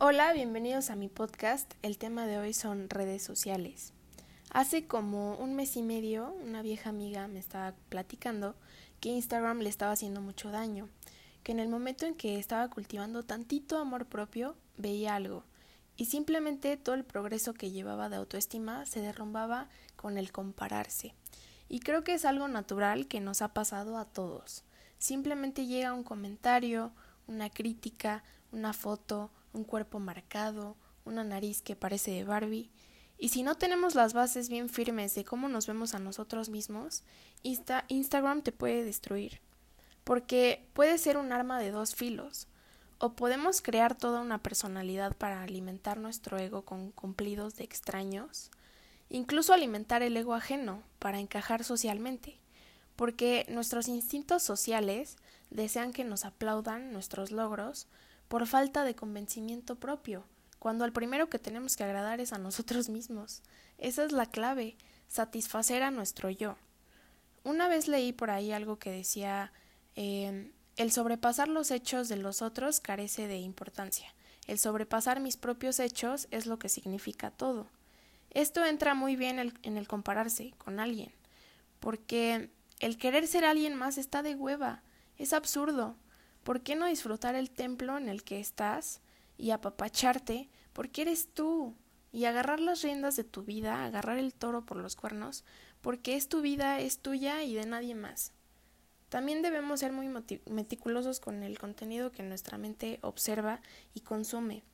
Hola, 0.00 0.32
bienvenidos 0.32 0.90
a 0.90 0.94
mi 0.94 1.08
podcast. 1.08 1.74
El 1.82 1.98
tema 1.98 2.28
de 2.28 2.38
hoy 2.38 2.54
son 2.54 2.88
redes 2.88 3.20
sociales. 3.20 3.92
Hace 4.52 4.86
como 4.86 5.34
un 5.34 5.56
mes 5.56 5.76
y 5.76 5.82
medio, 5.82 6.36
una 6.40 6.62
vieja 6.62 6.90
amiga 6.90 7.26
me 7.26 7.40
estaba 7.40 7.74
platicando 7.88 8.54
que 9.00 9.08
Instagram 9.08 9.58
le 9.58 9.68
estaba 9.68 9.90
haciendo 9.90 10.20
mucho 10.20 10.52
daño, 10.52 10.88
que 11.42 11.50
en 11.50 11.58
el 11.58 11.68
momento 11.68 12.06
en 12.06 12.14
que 12.14 12.38
estaba 12.38 12.70
cultivando 12.70 13.24
tantito 13.24 13.76
amor 13.76 14.06
propio, 14.06 14.54
veía 14.76 15.16
algo, 15.16 15.42
y 15.96 16.04
simplemente 16.04 16.76
todo 16.76 16.94
el 16.94 17.02
progreso 17.02 17.52
que 17.52 17.72
llevaba 17.72 18.08
de 18.08 18.18
autoestima 18.18 18.86
se 18.86 19.00
derrumbaba 19.00 19.68
con 19.96 20.16
el 20.16 20.30
compararse. 20.30 21.12
Y 21.68 21.80
creo 21.80 22.04
que 22.04 22.14
es 22.14 22.24
algo 22.24 22.46
natural 22.46 23.08
que 23.08 23.18
nos 23.18 23.42
ha 23.42 23.48
pasado 23.48 23.98
a 23.98 24.04
todos. 24.04 24.62
Simplemente 24.98 25.66
llega 25.66 25.92
un 25.92 26.04
comentario, 26.04 26.92
una 27.26 27.50
crítica, 27.50 28.22
una 28.52 28.72
foto, 28.72 29.32
un 29.58 29.64
cuerpo 29.64 29.98
marcado, 29.98 30.76
una 31.04 31.24
nariz 31.24 31.60
que 31.60 31.76
parece 31.76 32.12
de 32.12 32.24
Barbie, 32.24 32.70
y 33.18 33.30
si 33.30 33.42
no 33.42 33.56
tenemos 33.56 33.96
las 33.96 34.14
bases 34.14 34.48
bien 34.48 34.68
firmes 34.68 35.14
de 35.16 35.24
cómo 35.24 35.48
nos 35.48 35.66
vemos 35.66 35.94
a 35.94 35.98
nosotros 35.98 36.48
mismos, 36.48 37.02
Instagram 37.42 38.42
te 38.42 38.52
puede 38.52 38.84
destruir, 38.84 39.40
porque 40.04 40.68
puede 40.72 40.96
ser 40.98 41.16
un 41.16 41.32
arma 41.32 41.58
de 41.58 41.72
dos 41.72 41.96
filos, 41.96 42.46
o 42.98 43.14
podemos 43.14 43.60
crear 43.60 43.96
toda 43.96 44.20
una 44.20 44.42
personalidad 44.42 45.16
para 45.16 45.42
alimentar 45.42 45.98
nuestro 45.98 46.38
ego 46.38 46.62
con 46.62 46.92
cumplidos 46.92 47.56
de 47.56 47.64
extraños, 47.64 48.50
incluso 49.08 49.52
alimentar 49.52 50.02
el 50.02 50.16
ego 50.16 50.34
ajeno 50.34 50.84
para 51.00 51.18
encajar 51.18 51.64
socialmente, 51.64 52.38
porque 52.94 53.46
nuestros 53.48 53.88
instintos 53.88 54.44
sociales 54.44 55.16
desean 55.50 55.92
que 55.92 56.04
nos 56.04 56.24
aplaudan 56.24 56.92
nuestros 56.92 57.32
logros, 57.32 57.88
por 58.28 58.46
falta 58.46 58.84
de 58.84 58.94
convencimiento 58.94 59.76
propio, 59.76 60.24
cuando 60.58 60.84
al 60.84 60.92
primero 60.92 61.28
que 61.28 61.38
tenemos 61.38 61.76
que 61.76 61.84
agradar 61.84 62.20
es 62.20 62.32
a 62.32 62.38
nosotros 62.38 62.88
mismos. 62.88 63.42
Esa 63.78 64.04
es 64.04 64.12
la 64.12 64.26
clave, 64.26 64.76
satisfacer 65.08 65.82
a 65.82 65.90
nuestro 65.90 66.30
yo. 66.30 66.56
Una 67.44 67.68
vez 67.68 67.88
leí 67.88 68.12
por 68.12 68.30
ahí 68.30 68.52
algo 68.52 68.78
que 68.78 68.90
decía 68.90 69.52
em, 69.96 70.52
el 70.76 70.92
sobrepasar 70.92 71.48
los 71.48 71.70
hechos 71.70 72.08
de 72.08 72.16
los 72.16 72.42
otros 72.42 72.80
carece 72.80 73.26
de 73.26 73.38
importancia. 73.38 74.14
El 74.46 74.58
sobrepasar 74.58 75.20
mis 75.20 75.36
propios 75.36 75.80
hechos 75.80 76.28
es 76.30 76.46
lo 76.46 76.58
que 76.58 76.68
significa 76.68 77.30
todo. 77.30 77.66
Esto 78.30 78.64
entra 78.64 78.94
muy 78.94 79.16
bien 79.16 79.52
en 79.62 79.76
el 79.76 79.88
compararse 79.88 80.52
con 80.58 80.80
alguien, 80.80 81.12
porque 81.80 82.50
el 82.80 82.98
querer 82.98 83.26
ser 83.26 83.44
alguien 83.44 83.74
más 83.74 83.98
está 83.98 84.22
de 84.22 84.34
hueva, 84.34 84.82
es 85.16 85.32
absurdo. 85.32 85.96
¿Por 86.42 86.62
qué 86.62 86.76
no 86.76 86.86
disfrutar 86.86 87.34
el 87.34 87.50
templo 87.50 87.98
en 87.98 88.08
el 88.08 88.24
que 88.24 88.40
estás 88.40 89.00
y 89.36 89.50
apapacharte 89.50 90.48
porque 90.72 91.02
eres 91.02 91.28
tú? 91.32 91.74
Y 92.10 92.24
agarrar 92.24 92.60
las 92.60 92.82
riendas 92.82 93.16
de 93.16 93.24
tu 93.24 93.42
vida, 93.42 93.84
agarrar 93.84 94.18
el 94.18 94.32
toro 94.32 94.64
por 94.64 94.78
los 94.78 94.96
cuernos, 94.96 95.44
porque 95.82 96.16
es 96.16 96.28
tu 96.28 96.40
vida, 96.40 96.80
es 96.80 97.00
tuya 97.00 97.42
y 97.42 97.54
de 97.54 97.66
nadie 97.66 97.94
más. 97.94 98.32
También 99.08 99.42
debemos 99.42 99.80
ser 99.80 99.92
muy 99.92 100.08
meticulosos 100.46 101.18
con 101.20 101.42
el 101.42 101.58
contenido 101.58 102.12
que 102.12 102.22
nuestra 102.22 102.58
mente 102.58 102.98
observa 103.02 103.60
y 103.94 104.00
consume. 104.00 104.64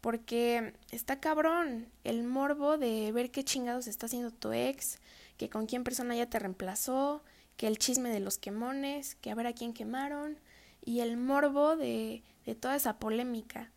Porque 0.00 0.74
está 0.90 1.20
cabrón 1.20 1.88
el 2.02 2.24
morbo 2.24 2.78
de 2.78 3.10
ver 3.12 3.30
qué 3.30 3.44
chingados 3.44 3.86
está 3.86 4.06
haciendo 4.06 4.32
tu 4.32 4.52
ex, 4.52 4.98
que 5.36 5.48
con 5.48 5.66
quién 5.66 5.84
persona 5.84 6.16
ya 6.16 6.28
te 6.28 6.38
reemplazó, 6.38 7.22
que 7.56 7.68
el 7.68 7.78
chisme 7.78 8.10
de 8.10 8.20
los 8.20 8.38
quemones, 8.38 9.14
que 9.14 9.30
a 9.30 9.34
ver 9.34 9.46
a 9.46 9.52
quién 9.52 9.72
quemaron, 9.72 10.38
y 10.84 11.00
el 11.00 11.16
morbo 11.16 11.76
de, 11.76 12.22
de 12.44 12.54
toda 12.54 12.76
esa 12.76 12.98
polémica. 12.98 13.70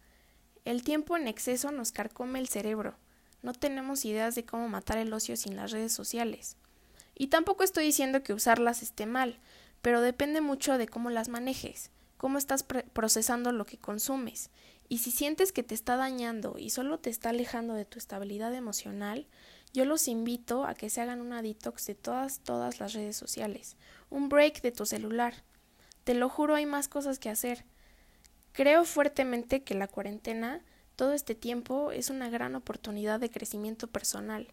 El 0.65 0.83
tiempo 0.83 1.15
en 1.15 1.27
exceso 1.27 1.71
nos 1.71 1.91
carcome 1.91 2.39
el 2.39 2.49
cerebro. 2.49 2.95
No 3.41 3.53
tenemos 3.53 4.03
ideas 4.05 4.35
de 4.35 4.45
cómo 4.45 4.67
matar 4.67 4.97
el 4.97 5.13
ocio 5.13 5.37
sin 5.37 5.55
las 5.55 5.71
redes 5.71 5.93
sociales. 5.93 6.57
Y 7.15 7.27
tampoco 7.27 7.63
estoy 7.63 7.85
diciendo 7.85 8.21
que 8.23 8.33
usarlas 8.33 8.83
esté 8.83 9.05
mal, 9.05 9.39
pero 9.81 10.01
depende 10.01 10.41
mucho 10.41 10.77
de 10.77 10.87
cómo 10.87 11.09
las 11.09 11.29
manejes, 11.29 11.91
cómo 12.17 12.37
estás 12.37 12.63
procesando 12.63 13.51
lo 13.51 13.65
que 13.65 13.77
consumes. 13.77 14.49
Y 14.89 14.99
si 14.99 15.11
sientes 15.11 15.51
que 15.51 15.63
te 15.63 15.75
está 15.75 15.97
dañando 15.97 16.57
y 16.57 16.69
solo 16.69 16.99
te 16.99 17.09
está 17.09 17.29
alejando 17.29 17.73
de 17.73 17.85
tu 17.85 17.97
estabilidad 17.97 18.53
emocional, 18.53 19.27
yo 19.73 19.85
los 19.85 20.07
invito 20.07 20.65
a 20.65 20.75
que 20.75 20.89
se 20.89 21.01
hagan 21.01 21.21
una 21.21 21.41
detox 21.41 21.85
de 21.87 21.95
todas, 21.95 22.39
todas 22.39 22.79
las 22.79 22.93
redes 22.93 23.17
sociales, 23.17 23.75
un 24.09 24.29
break 24.29 24.61
de 24.61 24.71
tu 24.71 24.85
celular, 24.85 25.43
te 26.07 26.13
lo 26.13 26.29
juro, 26.29 26.55
hay 26.55 26.65
más 26.65 26.87
cosas 26.87 27.19
que 27.19 27.29
hacer. 27.29 27.65
Creo 28.53 28.85
fuertemente 28.85 29.63
que 29.63 29.75
la 29.75 29.89
cuarentena, 29.89 30.61
todo 30.95 31.11
este 31.11 31.35
tiempo, 31.35 31.91
es 31.91 32.09
una 32.09 32.29
gran 32.29 32.55
oportunidad 32.55 33.19
de 33.19 33.29
crecimiento 33.29 33.87
personal. 33.87 34.47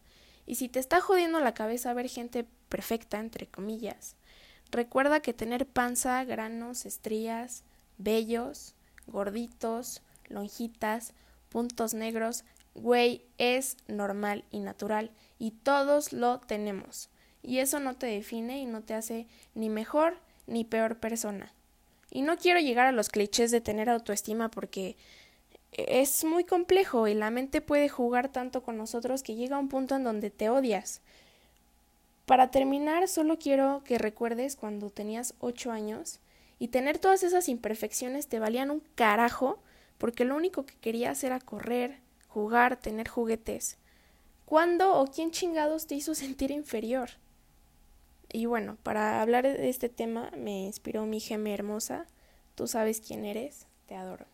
Y 0.46 0.56
si 0.56 0.68
te 0.68 0.80
está 0.80 1.00
jodiendo 1.00 1.38
la 1.38 1.54
cabeza 1.54 1.94
ver 1.94 2.08
gente 2.08 2.44
perfecta, 2.68 3.20
entre 3.20 3.46
comillas, 3.46 4.16
recuerda 4.72 5.20
que 5.20 5.32
tener 5.32 5.64
panza, 5.64 6.24
granos, 6.24 6.86
estrías, 6.86 7.62
vellos, 7.98 8.74
gorditos, 9.06 10.02
lonjitas, 10.28 11.14
puntos 11.50 11.94
negros, 11.94 12.42
güey, 12.74 13.26
es 13.38 13.76
normal 13.86 14.42
y 14.50 14.58
natural 14.58 15.12
y 15.38 15.52
todos 15.52 16.12
lo 16.12 16.40
tenemos. 16.40 17.10
Y 17.44 17.58
eso 17.58 17.78
no 17.78 17.94
te 17.94 18.06
define 18.06 18.58
y 18.58 18.66
no 18.66 18.82
te 18.82 18.94
hace 18.94 19.28
ni 19.54 19.70
mejor 19.70 20.18
ni 20.46 20.64
peor 20.64 20.98
persona. 20.98 21.52
Y 22.10 22.22
no 22.22 22.36
quiero 22.36 22.60
llegar 22.60 22.86
a 22.86 22.92
los 22.92 23.08
clichés 23.08 23.50
de 23.50 23.60
tener 23.60 23.88
autoestima 23.88 24.50
porque 24.50 24.96
es 25.72 26.24
muy 26.24 26.44
complejo 26.44 27.08
y 27.08 27.14
la 27.14 27.30
mente 27.30 27.60
puede 27.60 27.88
jugar 27.88 28.30
tanto 28.30 28.62
con 28.62 28.76
nosotros 28.76 29.22
que 29.22 29.34
llega 29.34 29.56
a 29.56 29.60
un 29.60 29.68
punto 29.68 29.96
en 29.96 30.04
donde 30.04 30.30
te 30.30 30.48
odias. 30.48 31.00
Para 32.26 32.50
terminar, 32.50 33.08
solo 33.08 33.38
quiero 33.38 33.82
que 33.84 33.98
recuerdes 33.98 34.56
cuando 34.56 34.90
tenías 34.90 35.34
ocho 35.40 35.72
años 35.72 36.20
y 36.58 36.68
tener 36.68 36.98
todas 36.98 37.22
esas 37.22 37.48
imperfecciones 37.48 38.28
te 38.28 38.38
valían 38.38 38.70
un 38.70 38.82
carajo 38.94 39.58
porque 39.98 40.24
lo 40.24 40.36
único 40.36 40.64
que 40.64 40.76
querías 40.76 41.22
era 41.24 41.40
correr, 41.40 41.98
jugar, 42.28 42.76
tener 42.76 43.08
juguetes. 43.08 43.78
¿Cuándo 44.44 44.94
o 44.94 45.06
quién 45.06 45.30
chingados 45.30 45.86
te 45.86 45.96
hizo 45.96 46.14
sentir 46.14 46.50
inferior? 46.50 47.10
Y 48.32 48.46
bueno, 48.46 48.76
para 48.82 49.22
hablar 49.22 49.44
de 49.44 49.68
este 49.68 49.88
tema 49.88 50.30
me 50.36 50.64
inspiró 50.64 51.06
mi 51.06 51.20
geme 51.20 51.54
hermosa. 51.54 52.06
Tú 52.54 52.66
sabes 52.66 53.00
quién 53.00 53.24
eres, 53.24 53.66
te 53.86 53.94
adoro. 53.94 54.26